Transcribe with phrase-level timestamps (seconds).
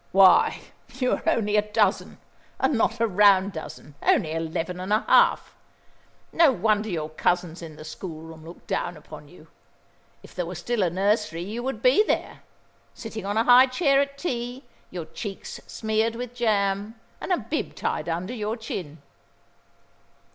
[0.13, 0.61] "Why,
[0.97, 2.17] you are only a dozen
[2.59, 5.55] and not a round dozen, only eleven and a half.
[6.31, 9.47] No wonder your cousins in the school room look down upon you.
[10.23, 12.41] If there were still a nursery, you would be there,
[12.95, 17.75] sitting on a high chair at tea, your cheeks smeared with jam, and a bib
[17.75, 19.03] tied under your chin."